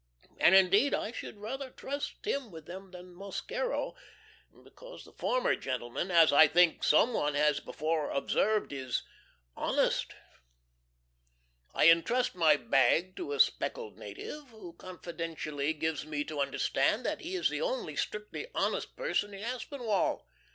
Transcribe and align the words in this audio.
and 0.39 0.55
indeed 0.55 0.95
I 0.95 1.11
should 1.11 1.37
rather 1.37 1.69
trust 1.69 2.25
him 2.25 2.49
with 2.49 2.65
them 2.65 2.89
than 2.89 3.13
Mosquero, 3.13 3.93
because 4.63 5.05
the 5.05 5.11
former 5.13 5.55
gentleman, 5.55 6.09
as 6.09 6.33
I 6.33 6.47
think 6.47 6.83
some 6.83 7.13
one 7.13 7.35
has 7.35 7.59
before 7.59 8.09
observed, 8.09 8.73
is 8.73 9.03
"honest." 9.55 10.15
I 11.75 11.83
intrust 11.83 12.33
my 12.33 12.57
bag 12.57 13.15
to 13.17 13.31
a 13.31 13.39
speckled 13.39 13.99
native, 13.99 14.47
who 14.49 14.73
confidentially 14.73 15.71
gives 15.73 16.03
me 16.03 16.23
to 16.23 16.39
understand 16.41 17.05
that 17.05 17.21
he 17.21 17.35
is 17.35 17.49
the 17.49 17.61
only 17.61 17.95
strictly 17.95 18.47
honest 18.55 18.95
person 18.97 19.35
in 19.35 19.43
Aspinwall. 19.43 20.25